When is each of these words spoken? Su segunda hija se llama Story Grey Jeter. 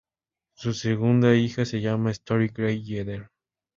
Su 0.55 0.73
segunda 0.73 1.35
hija 1.35 1.63
se 1.63 1.79
llama 1.79 2.09
Story 2.09 2.47
Grey 2.47 2.83
Jeter. 2.83 3.29